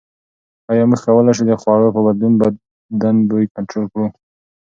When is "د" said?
1.47-1.51